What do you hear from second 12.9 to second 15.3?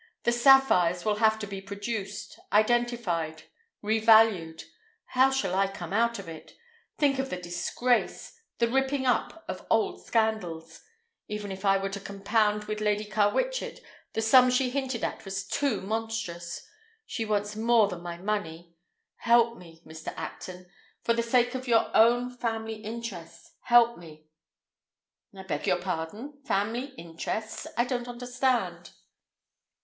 Carwitchet, the sum she hinted at